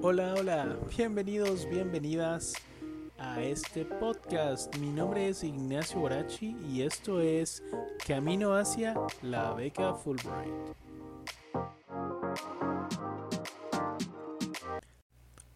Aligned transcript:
Hola, 0.00 0.34
hola, 0.38 0.78
bienvenidos, 0.96 1.68
bienvenidas 1.68 2.54
a 3.18 3.42
este 3.42 3.84
podcast. 3.84 4.72
Mi 4.76 4.90
nombre 4.90 5.28
es 5.28 5.42
Ignacio 5.42 5.98
Borachi 5.98 6.56
y 6.68 6.82
esto 6.82 7.20
es 7.20 7.64
Camino 8.06 8.54
hacia 8.54 8.94
la 9.22 9.54
beca 9.54 9.94
Fulbright. 9.94 10.52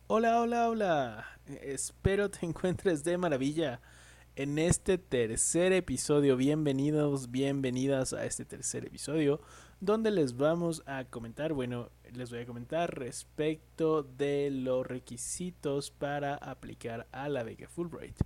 Hola, 0.09 0.41
hola, 0.41 0.69
hola. 0.69 1.27
Espero 1.47 2.29
te 2.29 2.45
encuentres 2.47 3.05
de 3.05 3.17
maravilla 3.19 3.81
en 4.35 4.59
este 4.59 4.99
tercer 4.99 5.73
episodio. 5.73 6.37
Bienvenidos, 6.37 7.31
bienvenidas 7.31 8.13
a 8.13 8.25
este 8.25 8.45
tercer 8.45 8.87
episodio 8.87 9.41
donde 9.83 10.13
les 10.13 10.37
vamos 10.37 10.83
a 10.87 11.05
comentar, 11.05 11.53
bueno, 11.53 11.91
les 12.15 12.31
voy 12.31 12.41
a 12.41 12.47
comentar 12.47 12.99
respecto 12.99 14.03
de 14.03 14.51
los 14.51 14.87
requisitos 14.87 15.91
para 15.91 16.35
aplicar 16.35 17.07
a 17.13 17.29
la 17.29 17.43
beca 17.43 17.69
Fulbright. 17.69 18.17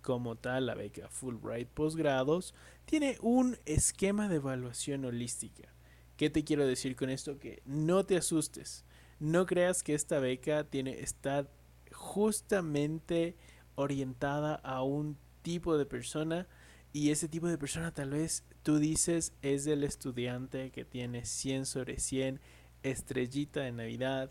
Como 0.00 0.36
tal, 0.36 0.66
la 0.66 0.74
beca 0.74 1.08
Fulbright 1.08 1.68
Postgrados 1.68 2.54
tiene 2.84 3.16
un 3.20 3.56
esquema 3.66 4.28
de 4.28 4.36
evaluación 4.36 5.04
holística. 5.04 5.68
¿Qué 6.16 6.30
te 6.30 6.44
quiero 6.44 6.66
decir 6.66 6.96
con 6.96 7.10
esto? 7.10 7.38
Que 7.38 7.62
no 7.64 8.04
te 8.04 8.16
asustes. 8.16 8.84
No 9.20 9.46
creas 9.46 9.82
que 9.82 9.94
esta 9.94 10.18
beca 10.18 10.64
tiene, 10.64 11.00
está 11.00 11.48
justamente 11.92 13.36
orientada 13.74 14.56
a 14.56 14.82
un 14.82 15.16
tipo 15.42 15.76
de 15.76 15.86
persona 15.86 16.46
y 16.92 17.10
ese 17.10 17.28
tipo 17.28 17.48
de 17.48 17.58
persona 17.58 17.92
tal 17.92 18.10
vez 18.10 18.44
tú 18.62 18.78
dices 18.78 19.32
es 19.42 19.66
el 19.66 19.82
estudiante 19.82 20.70
que 20.70 20.84
tiene 20.84 21.24
100 21.24 21.66
sobre 21.66 21.98
100, 21.98 22.40
estrellita 22.82 23.60
de 23.60 23.72
Navidad 23.72 24.30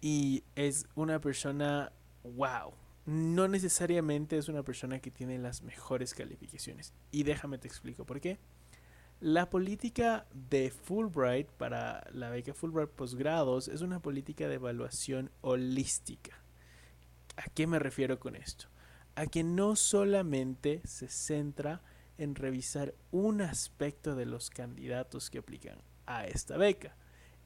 y 0.00 0.44
es 0.54 0.86
una 0.94 1.20
persona 1.20 1.92
wow. 2.22 2.72
No 3.06 3.48
necesariamente 3.48 4.38
es 4.38 4.48
una 4.48 4.62
persona 4.62 4.98
que 4.98 5.10
tiene 5.10 5.38
las 5.38 5.62
mejores 5.62 6.14
calificaciones. 6.14 6.92
Y 7.10 7.24
déjame 7.24 7.58
te 7.58 7.68
explico 7.68 8.06
por 8.06 8.20
qué. 8.20 8.38
La 9.20 9.50
política 9.50 10.26
de 10.32 10.70
Fulbright 10.70 11.48
para 11.48 12.06
la 12.12 12.30
beca 12.30 12.54
Fulbright 12.54 12.90
posgrados 12.90 13.68
es 13.68 13.82
una 13.82 14.00
política 14.00 14.48
de 14.48 14.54
evaluación 14.54 15.30
holística. 15.40 16.32
¿A 17.36 17.44
qué 17.50 17.66
me 17.66 17.78
refiero 17.78 18.18
con 18.18 18.36
esto? 18.36 18.68
a 19.16 19.26
que 19.26 19.44
no 19.44 19.76
solamente 19.76 20.82
se 20.84 21.08
centra 21.08 21.82
en 22.18 22.34
revisar 22.34 22.94
un 23.10 23.40
aspecto 23.40 24.14
de 24.14 24.26
los 24.26 24.50
candidatos 24.50 25.30
que 25.30 25.38
aplican 25.38 25.78
a 26.06 26.26
esta 26.26 26.56
beca. 26.56 26.96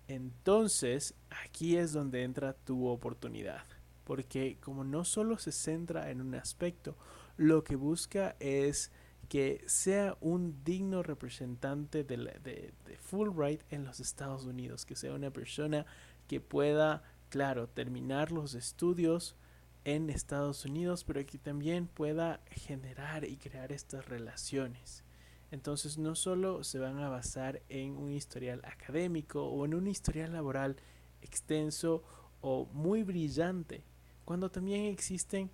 Entonces, 0.08 1.14
aquí 1.44 1.76
es 1.76 1.92
donde 1.92 2.24
entra 2.24 2.54
tu 2.54 2.88
oportunidad, 2.88 3.64
porque 4.04 4.58
como 4.60 4.82
no 4.82 5.04
solo 5.04 5.38
se 5.38 5.52
centra 5.52 6.10
en 6.10 6.20
un 6.20 6.34
aspecto, 6.34 6.96
lo 7.36 7.62
que 7.62 7.76
busca 7.76 8.34
es 8.40 8.90
que 9.28 9.62
sea 9.66 10.16
un 10.20 10.64
digno 10.64 11.02
representante 11.02 12.02
de, 12.02 12.16
de, 12.16 12.72
de 12.86 12.96
Fulbright 12.96 13.62
en 13.70 13.84
los 13.84 14.00
Estados 14.00 14.44
Unidos, 14.46 14.86
que 14.86 14.96
sea 14.96 15.12
una 15.12 15.30
persona 15.30 15.86
que 16.26 16.40
pueda, 16.40 17.02
claro, 17.28 17.68
terminar 17.68 18.32
los 18.32 18.54
estudios, 18.54 19.36
en 19.84 20.10
Estados 20.10 20.66
Unidos, 20.66 21.02
pero 21.04 21.24
que 21.24 21.38
también 21.38 21.86
pueda 21.86 22.40
generar 22.50 23.24
y 23.24 23.38
crear 23.38 23.72
estas 23.72 24.06
relaciones. 24.06 25.02
Entonces 25.50 25.98
no 25.98 26.14
solo 26.14 26.62
se 26.64 26.78
van 26.78 26.98
a 26.98 27.08
basar 27.08 27.62
en 27.68 27.96
un 27.96 28.12
historial 28.12 28.60
académico 28.64 29.46
o 29.46 29.64
en 29.64 29.74
un 29.74 29.86
historial 29.86 30.32
laboral 30.32 30.76
extenso 31.22 32.02
o 32.40 32.66
muy 32.72 33.02
brillante, 33.02 33.82
cuando 34.24 34.50
también 34.50 34.84
existen 34.84 35.50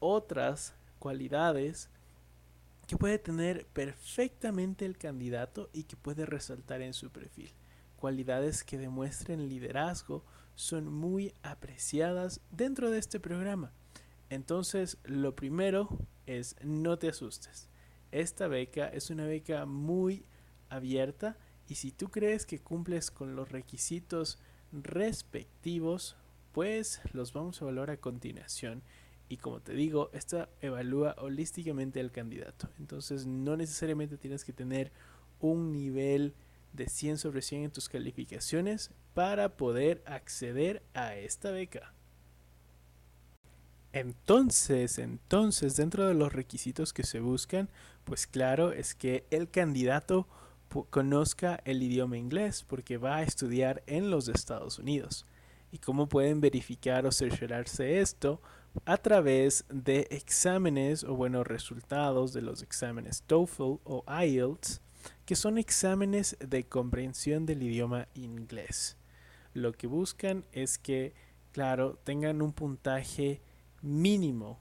otras 0.00 0.74
cualidades 0.98 1.88
que 2.86 2.96
puede 2.96 3.18
tener 3.18 3.66
perfectamente 3.66 4.86
el 4.86 4.96
candidato 4.96 5.68
y 5.72 5.84
que 5.84 5.96
puede 5.96 6.26
resaltar 6.26 6.80
en 6.82 6.94
su 6.94 7.10
perfil. 7.10 7.52
Cualidades 7.96 8.64
que 8.64 8.78
demuestren 8.78 9.48
liderazgo 9.48 10.24
son 10.54 10.92
muy 10.92 11.34
apreciadas 11.42 12.40
dentro 12.50 12.90
de 12.90 12.98
este 12.98 13.20
programa. 13.20 13.72
Entonces, 14.30 14.98
lo 15.04 15.34
primero 15.34 15.88
es 16.26 16.56
no 16.62 16.98
te 16.98 17.08
asustes. 17.08 17.68
Esta 18.10 18.48
beca 18.48 18.88
es 18.88 19.10
una 19.10 19.26
beca 19.26 19.66
muy 19.66 20.24
abierta 20.68 21.36
y 21.68 21.74
si 21.74 21.92
tú 21.92 22.08
crees 22.08 22.46
que 22.46 22.60
cumples 22.60 23.10
con 23.10 23.36
los 23.36 23.52
requisitos 23.52 24.38
respectivos, 24.72 26.16
pues 26.52 27.00
los 27.12 27.32
vamos 27.32 27.60
a 27.60 27.64
evaluar 27.64 27.90
a 27.90 27.98
continuación. 27.98 28.82
Y 29.28 29.36
como 29.36 29.60
te 29.60 29.74
digo, 29.74 30.10
esta 30.14 30.48
evalúa 30.62 31.14
holísticamente 31.18 32.00
al 32.00 32.10
candidato. 32.10 32.70
Entonces 32.78 33.26
no 33.26 33.56
necesariamente 33.56 34.16
tienes 34.16 34.44
que 34.44 34.54
tener 34.54 34.90
un 35.40 35.70
nivel 35.70 36.34
de 36.72 36.88
100 36.88 37.18
sobre 37.18 37.42
100 37.42 37.64
en 37.64 37.70
tus 37.70 37.88
calificaciones 37.88 38.90
para 39.12 39.56
poder 39.56 40.02
acceder 40.06 40.82
a 40.94 41.14
esta 41.16 41.50
beca. 41.50 41.92
Entonces, 43.98 44.98
entonces, 44.98 45.74
dentro 45.74 46.06
de 46.06 46.14
los 46.14 46.32
requisitos 46.32 46.92
que 46.92 47.02
se 47.02 47.18
buscan, 47.18 47.68
pues 48.04 48.28
claro, 48.28 48.70
es 48.70 48.94
que 48.94 49.26
el 49.30 49.50
candidato 49.50 50.28
conozca 50.90 51.60
el 51.64 51.82
idioma 51.82 52.16
inglés 52.16 52.62
porque 52.62 52.96
va 52.96 53.16
a 53.16 53.22
estudiar 53.24 53.82
en 53.88 54.10
los 54.10 54.28
Estados 54.28 54.78
Unidos. 54.78 55.26
¿Y 55.72 55.78
cómo 55.78 56.08
pueden 56.08 56.40
verificar 56.40 57.06
o 57.06 57.12
cerciorarse 57.12 58.00
esto? 58.00 58.40
A 58.84 58.98
través 58.98 59.64
de 59.68 60.06
exámenes 60.10 61.02
o 61.02 61.16
buenos 61.16 61.44
resultados 61.44 62.32
de 62.32 62.42
los 62.42 62.62
exámenes 62.62 63.24
TOEFL 63.26 63.80
o 63.82 64.04
IELTS, 64.06 64.80
que 65.26 65.34
son 65.34 65.58
exámenes 65.58 66.36
de 66.38 66.68
comprensión 66.68 67.46
del 67.46 67.64
idioma 67.64 68.06
inglés. 68.14 68.96
Lo 69.54 69.72
que 69.72 69.88
buscan 69.88 70.44
es 70.52 70.78
que, 70.78 71.14
claro, 71.50 71.98
tengan 72.04 72.42
un 72.42 72.52
puntaje 72.52 73.42
mínimo 73.82 74.58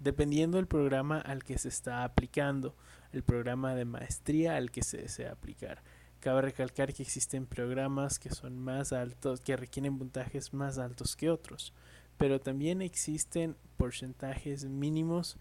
dependiendo 0.00 0.56
del 0.56 0.66
programa 0.66 1.20
al 1.20 1.44
que 1.44 1.58
se 1.58 1.68
está 1.68 2.04
aplicando, 2.04 2.74
el 3.12 3.22
programa 3.22 3.74
de 3.74 3.84
maestría 3.84 4.56
al 4.56 4.70
que 4.70 4.82
se 4.82 4.98
desea 4.98 5.32
aplicar. 5.32 5.82
Cabe 6.20 6.42
recalcar 6.42 6.92
que 6.92 7.02
existen 7.02 7.46
programas 7.46 8.18
que 8.18 8.30
son 8.30 8.58
más 8.58 8.92
altos, 8.92 9.40
que 9.40 9.56
requieren 9.56 9.98
puntajes 9.98 10.52
más 10.52 10.78
altos 10.78 11.16
que 11.16 11.30
otros, 11.30 11.72
pero 12.18 12.40
también 12.40 12.82
existen 12.82 13.56
porcentajes 13.76 14.64
mínimos 14.64 15.36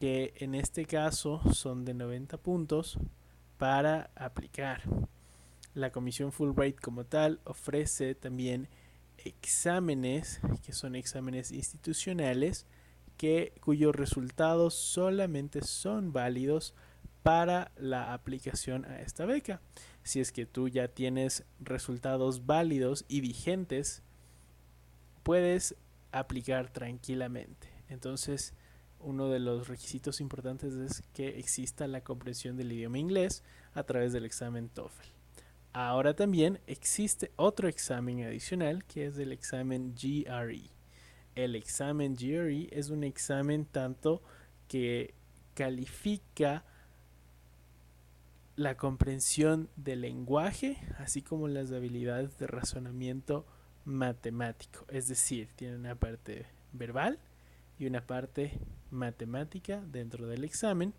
que 0.00 0.34
en 0.36 0.54
este 0.54 0.84
caso 0.84 1.40
son 1.52 1.84
de 1.84 1.94
90 1.94 2.36
puntos 2.38 2.98
para 3.56 4.10
aplicar. 4.16 4.82
La 5.74 5.90
comisión 5.90 6.32
Fulbright 6.32 6.80
como 6.80 7.04
tal 7.04 7.40
ofrece 7.44 8.14
también 8.14 8.68
exámenes, 9.18 10.40
que 10.64 10.72
son 10.72 10.94
exámenes 10.94 11.52
institucionales, 11.52 12.66
que, 13.16 13.54
cuyos 13.60 13.94
resultados 13.94 14.74
solamente 14.74 15.62
son 15.62 16.12
válidos 16.12 16.74
para 17.22 17.70
la 17.76 18.12
aplicación 18.12 18.84
a 18.84 19.00
esta 19.00 19.26
beca. 19.26 19.60
Si 20.02 20.20
es 20.20 20.32
que 20.32 20.46
tú 20.46 20.68
ya 20.68 20.88
tienes 20.88 21.44
resultados 21.60 22.46
válidos 22.46 23.04
y 23.08 23.20
vigentes, 23.20 24.02
puedes 25.22 25.76
aplicar 26.10 26.70
tranquilamente. 26.72 27.68
Entonces, 27.88 28.54
uno 28.98 29.28
de 29.28 29.40
los 29.40 29.68
requisitos 29.68 30.20
importantes 30.20 30.74
es 30.74 31.02
que 31.12 31.38
exista 31.38 31.86
la 31.86 32.02
comprensión 32.02 32.56
del 32.56 32.72
idioma 32.72 32.98
inglés 32.98 33.44
a 33.74 33.82
través 33.84 34.12
del 34.12 34.24
examen 34.24 34.68
TOEFL. 34.68 35.21
Ahora 35.72 36.14
también 36.14 36.60
existe 36.66 37.32
otro 37.36 37.66
examen 37.66 38.22
adicional 38.24 38.84
que 38.84 39.06
es 39.06 39.16
el 39.16 39.32
examen 39.32 39.94
GRE. 39.94 40.70
El 41.34 41.56
examen 41.56 42.14
GRE 42.14 42.68
es 42.70 42.90
un 42.90 43.04
examen 43.04 43.64
tanto 43.64 44.22
que 44.68 45.14
califica 45.54 46.64
la 48.54 48.76
comprensión 48.76 49.70
del 49.76 50.02
lenguaje, 50.02 50.76
así 50.98 51.22
como 51.22 51.48
las 51.48 51.72
habilidades 51.72 52.36
de 52.38 52.46
razonamiento 52.46 53.46
matemático. 53.86 54.84
Es 54.88 55.08
decir, 55.08 55.48
tiene 55.56 55.76
una 55.76 55.94
parte 55.94 56.46
verbal 56.72 57.18
y 57.78 57.86
una 57.86 58.06
parte 58.06 58.60
matemática 58.90 59.82
dentro 59.90 60.26
del 60.26 60.44
examen 60.44 60.92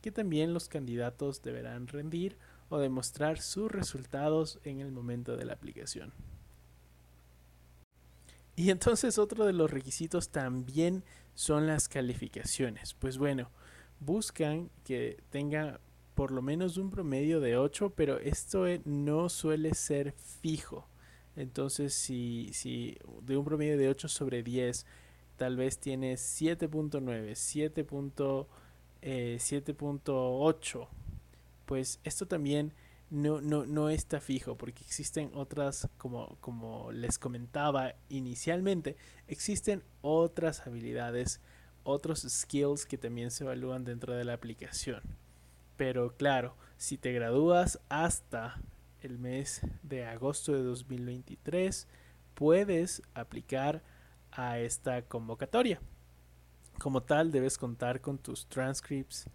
que 0.00 0.10
también 0.12 0.54
los 0.54 0.68
candidatos 0.68 1.42
deberán 1.42 1.88
rendir 1.88 2.38
o 2.68 2.78
demostrar 2.78 3.40
sus 3.40 3.70
resultados 3.70 4.58
en 4.64 4.80
el 4.80 4.92
momento 4.92 5.36
de 5.36 5.44
la 5.44 5.54
aplicación. 5.54 6.12
Y 8.56 8.70
entonces 8.70 9.18
otro 9.18 9.46
de 9.46 9.52
los 9.52 9.70
requisitos 9.70 10.30
también 10.30 11.04
son 11.34 11.66
las 11.66 11.88
calificaciones. 11.88 12.94
Pues 12.94 13.16
bueno, 13.16 13.50
buscan 14.00 14.70
que 14.84 15.22
tenga 15.30 15.80
por 16.14 16.32
lo 16.32 16.42
menos 16.42 16.76
un 16.76 16.90
promedio 16.90 17.38
de 17.38 17.56
8, 17.56 17.90
pero 17.94 18.18
esto 18.18 18.64
no 18.84 19.28
suele 19.28 19.74
ser 19.74 20.12
fijo. 20.12 20.88
Entonces, 21.36 21.94
si, 21.94 22.50
si 22.52 22.98
de 23.22 23.36
un 23.36 23.44
promedio 23.44 23.78
de 23.78 23.88
8 23.88 24.08
sobre 24.08 24.42
10, 24.42 24.84
tal 25.36 25.56
vez 25.56 25.78
tienes 25.78 26.20
7.9, 26.42 27.30
7.8, 29.00 30.88
pues 31.68 32.00
esto 32.02 32.26
también 32.26 32.72
no, 33.10 33.42
no, 33.42 33.66
no 33.66 33.90
está 33.90 34.20
fijo 34.20 34.56
porque 34.56 34.82
existen 34.82 35.30
otras, 35.34 35.86
como, 35.98 36.38
como 36.40 36.90
les 36.92 37.18
comentaba 37.18 37.94
inicialmente, 38.08 38.96
existen 39.26 39.84
otras 40.00 40.66
habilidades, 40.66 41.42
otros 41.84 42.26
skills 42.26 42.86
que 42.86 42.96
también 42.96 43.30
se 43.30 43.44
evalúan 43.44 43.84
dentro 43.84 44.14
de 44.14 44.24
la 44.24 44.32
aplicación. 44.32 45.02
Pero 45.76 46.16
claro, 46.16 46.56
si 46.78 46.96
te 46.96 47.12
gradúas 47.12 47.80
hasta 47.90 48.58
el 49.02 49.18
mes 49.18 49.60
de 49.82 50.06
agosto 50.06 50.54
de 50.54 50.62
2023, 50.62 51.86
puedes 52.32 53.02
aplicar 53.12 53.82
a 54.32 54.58
esta 54.58 55.02
convocatoria. 55.02 55.82
Como 56.78 57.02
tal, 57.02 57.30
debes 57.30 57.58
contar 57.58 58.00
con 58.00 58.16
tus 58.16 58.46
transcripts 58.46 59.28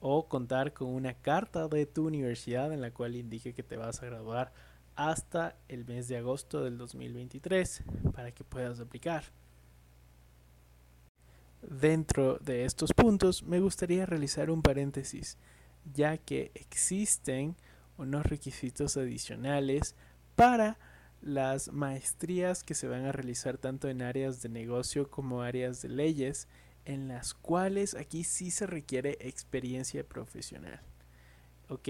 o 0.00 0.28
contar 0.28 0.72
con 0.72 0.88
una 0.88 1.14
carta 1.14 1.68
de 1.68 1.86
tu 1.86 2.06
universidad 2.06 2.72
en 2.72 2.80
la 2.80 2.92
cual 2.92 3.16
indique 3.16 3.54
que 3.54 3.62
te 3.62 3.76
vas 3.76 4.02
a 4.02 4.06
graduar 4.06 4.52
hasta 4.94 5.56
el 5.68 5.84
mes 5.84 6.08
de 6.08 6.16
agosto 6.16 6.64
del 6.64 6.78
2023 6.78 7.82
para 8.12 8.32
que 8.32 8.44
puedas 8.44 8.80
aplicar. 8.80 9.24
Dentro 11.62 12.38
de 12.38 12.64
estos 12.64 12.92
puntos 12.92 13.42
me 13.42 13.60
gustaría 13.60 14.06
realizar 14.06 14.50
un 14.50 14.62
paréntesis, 14.62 15.36
ya 15.94 16.16
que 16.16 16.50
existen 16.54 17.56
unos 17.98 18.24
requisitos 18.26 18.96
adicionales 18.96 19.94
para 20.34 20.78
las 21.22 21.72
maestrías 21.72 22.62
que 22.62 22.74
se 22.74 22.88
van 22.88 23.04
a 23.04 23.12
realizar 23.12 23.58
tanto 23.58 23.88
en 23.88 24.02
áreas 24.02 24.42
de 24.42 24.48
negocio 24.48 25.10
como 25.10 25.42
áreas 25.42 25.82
de 25.82 25.88
leyes, 25.88 26.46
en 26.86 27.08
las 27.08 27.34
cuales 27.34 27.94
aquí 27.94 28.24
sí 28.24 28.50
se 28.50 28.66
requiere 28.66 29.18
experiencia 29.20 30.04
profesional. 30.04 30.80
¿Ok? 31.68 31.88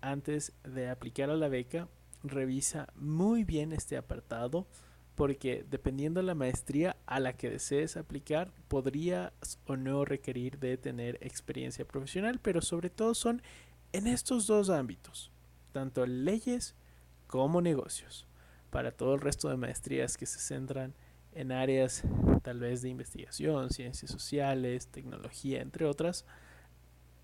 Antes 0.00 0.52
de 0.64 0.88
aplicar 0.88 1.30
a 1.30 1.36
la 1.36 1.48
beca, 1.48 1.86
revisa 2.24 2.88
muy 2.96 3.44
bien 3.44 3.72
este 3.72 3.96
apartado 3.96 4.66
porque 5.14 5.64
dependiendo 5.68 6.20
de 6.20 6.26
la 6.26 6.34
maestría 6.34 6.96
a 7.06 7.20
la 7.20 7.34
que 7.34 7.50
desees 7.50 7.98
aplicar, 7.98 8.50
podrías 8.68 9.32
o 9.66 9.76
no 9.76 10.06
requerir 10.06 10.58
de 10.58 10.78
tener 10.78 11.18
experiencia 11.20 11.84
profesional, 11.84 12.40
pero 12.40 12.62
sobre 12.62 12.88
todo 12.88 13.14
son 13.14 13.42
en 13.92 14.06
estos 14.06 14.46
dos 14.46 14.70
ámbitos, 14.70 15.30
tanto 15.72 16.06
leyes 16.06 16.74
como 17.26 17.60
negocios. 17.60 18.26
Para 18.70 18.90
todo 18.92 19.14
el 19.14 19.20
resto 19.20 19.50
de 19.50 19.58
maestrías 19.58 20.16
que 20.16 20.24
se 20.24 20.38
centran 20.38 20.94
en 21.34 21.52
áreas 21.52 22.02
tal 22.42 22.58
vez 22.58 22.82
de 22.82 22.88
investigación, 22.88 23.70
ciencias 23.70 24.10
sociales, 24.10 24.88
tecnología, 24.88 25.62
entre 25.62 25.86
otras, 25.86 26.24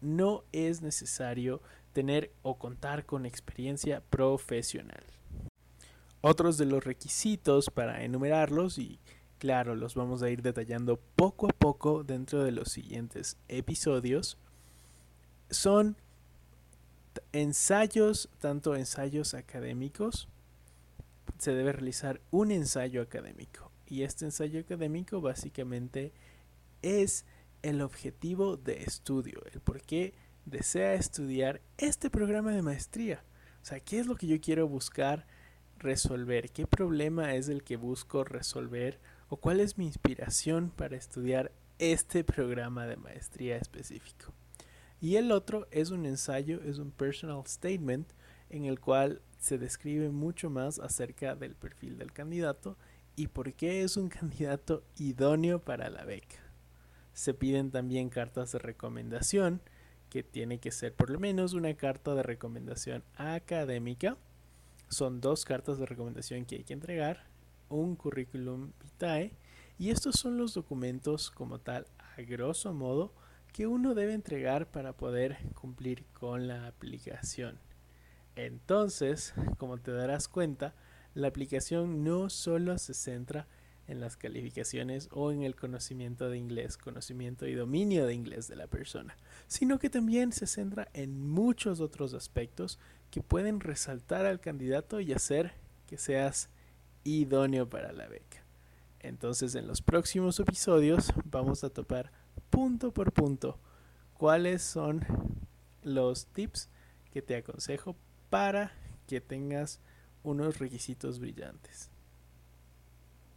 no 0.01 0.45
es 0.53 0.81
necesario 0.81 1.61
tener 1.93 2.33
o 2.43 2.59
contar 2.59 3.05
con 3.05 3.27
experiencia 3.27 4.03
profesional. 4.11 5.03
Otros 6.21 6.59
de 6.59 6.67
los 6.67 6.85
requisitos 6.85 7.71
para 7.71 8.05
enumerarlos 8.05 8.79
y 8.79 8.99
claro, 9.39 9.75
los 9.75 9.95
vamos 9.95 10.23
a 10.23 10.31
ir 10.31 10.43
detallando 10.43 10.99
poco 11.17 11.49
a 11.49 11.53
poco 11.53 12.05
dentro 12.05 12.43
de 12.43 12.53
los 12.53 12.71
siguientes 12.71 13.37
episodios 13.49 14.39
son 15.51 15.97
ensayos, 17.33 18.29
tanto 18.39 18.75
ensayos 18.77 19.35
académicos, 19.35 20.29
se 21.39 21.53
debe 21.55 21.73
realizar 21.73 22.21
un 22.31 22.51
ensayo 22.51 23.01
académico. 23.03 23.71
Y 23.89 24.03
este 24.03 24.27
ensayo 24.27 24.61
académico 24.61 25.21
básicamente 25.21 26.13
es 26.83 27.25
el 27.63 27.81
objetivo 27.81 28.57
de 28.57 28.83
estudio, 28.83 29.43
el 29.53 29.61
por 29.61 29.81
qué 29.81 30.15
desea 30.45 30.95
estudiar 30.95 31.61
este 31.79 32.11
programa 32.11 32.53
de 32.53 32.63
maestría. 32.63 33.25
O 33.63 33.65
sea, 33.65 33.81
¿qué 33.81 33.99
es 33.99 34.07
lo 34.07 34.17
que 34.17 34.27
yo 34.27 34.41
quiero 34.41 34.69
buscar 34.69 35.27
resolver? 35.79 36.51
¿Qué 36.51 36.67
problema 36.67 37.35
es 37.35 37.49
el 37.49 37.65
que 37.65 37.77
busco 37.77 38.25
resolver? 38.25 39.01
¿O 39.29 39.37
cuál 39.39 39.61
es 39.61 39.79
mi 39.79 39.87
inspiración 39.87 40.71
para 40.71 40.97
estudiar 40.97 41.53
este 41.79 42.25
programa 42.25 42.87
de 42.87 42.97
maestría 42.97 43.57
específico? 43.57 44.33
Y 45.01 45.17
el 45.17 45.33
otro 45.33 45.67
es 45.71 45.91
un 45.91 46.07
ensayo, 46.07 46.61
es 46.63 46.79
un 46.79 46.91
personal 46.91 47.43
statement 47.47 48.13
en 48.51 48.65
el 48.65 48.81
cual 48.81 49.23
se 49.39 49.59
describe 49.59 50.11
mucho 50.11 50.51
más 50.51 50.79
acerca 50.79 51.37
del 51.37 51.55
perfil 51.55 51.99
del 51.99 52.13
candidato 52.13 52.77
y 53.19 53.27
por 53.27 53.53
qué 53.55 53.83
es 53.83 53.97
un 53.97 54.09
candidato 54.09 54.85
idóneo 54.97 55.59
para 55.59 55.91
la 55.91 56.05
beca. 56.05 56.37
Se 57.13 57.35
piden 57.35 57.73
también 57.73 58.11
cartas 58.11 58.53
de 58.53 58.61
recomendación, 58.61 59.61
que 60.09 60.23
tiene 60.23 60.59
que 60.61 60.71
ser 60.71 60.95
por 60.95 61.11
lo 61.11 61.19
menos 61.19 61.53
una 61.53 61.75
carta 61.75 62.15
de 62.15 62.23
recomendación 62.23 63.03
académica. 63.17 64.17
Son 64.89 65.21
dos 65.21 65.45
cartas 65.45 65.79
de 65.79 65.87
recomendación 65.87 66.47
que 66.47 66.57
hay 66.57 66.65
que 66.65 66.73
entregar, 66.73 67.27
un 67.69 67.97
currículum 67.97 68.73
vitae 68.83 69.33
y 69.79 69.91
estos 69.91 70.15
son 70.15 70.39
los 70.39 70.55
documentos 70.55 71.31
como 71.31 71.59
tal 71.59 71.87
a 71.99 72.23
grosso 72.23 72.73
modo 72.73 73.13
que 73.53 73.67
uno 73.67 73.95
debe 73.95 74.15
entregar 74.15 74.71
para 74.71 74.97
poder 74.97 75.39
cumplir 75.55 76.07
con 76.13 76.47
la 76.47 76.69
aplicación. 76.69 77.59
Entonces, 78.37 79.35
como 79.59 79.79
te 79.79 79.91
darás 79.91 80.29
cuenta, 80.29 80.75
la 81.19 81.27
aplicación 81.27 82.05
no 82.05 82.31
solo 82.31 82.79
se 82.79 82.95
centra 82.95 83.49
en 83.89 84.01
las 84.01 84.17
calificaciones 84.17 85.09
o 85.11 85.33
en 85.33 85.43
el 85.43 85.57
conocimiento 85.57 86.31
de 86.31 86.39
inglés, 86.39 86.77
conocimiento 86.77 87.49
y 87.49 87.55
dominio 87.55 88.07
de 88.07 88.15
inglés 88.15 88.47
de 88.47 88.55
la 88.55 88.69
persona, 88.69 89.17
sino 89.49 89.81
que 89.81 89.91
también 89.91 90.31
se 90.31 90.47
centra 90.47 90.89
en 90.93 91.29
muchos 91.29 91.81
otros 91.81 92.15
aspectos 92.15 92.79
que 93.11 93.21
pueden 93.21 93.59
resaltar 93.59 94.27
al 94.27 94.39
candidato 94.39 95.01
y 95.01 95.13
hacer 95.13 95.55
que 95.89 95.99
seas 95.99 96.51
idóneo 97.03 97.69
para 97.69 97.91
la 97.91 98.07
beca. 98.07 98.45
Entonces 99.01 99.57
en 99.57 99.67
los 99.67 99.83
próximos 99.83 100.39
episodios 100.39 101.13
vamos 101.25 101.65
a 101.65 101.71
topar 101.71 102.13
punto 102.49 102.93
por 102.93 103.13
punto 103.13 103.59
cuáles 104.15 104.63
son 104.63 105.05
los 105.83 106.27
tips 106.27 106.69
que 107.11 107.23
te 107.23 107.35
aconsejo 107.35 107.97
para 108.31 108.71
que 109.09 109.21
tengas 109.21 109.81
unos 110.29 110.59
requisitos 110.59 111.19
brillantes. 111.19 111.91